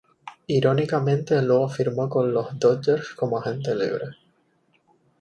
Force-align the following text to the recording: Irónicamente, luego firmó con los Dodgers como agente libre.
Irónicamente, 0.47 1.39
luego 1.43 1.69
firmó 1.69 2.09
con 2.09 2.33
los 2.33 2.57
Dodgers 2.57 3.09
como 3.13 3.37
agente 3.37 3.75
libre. 3.75 4.07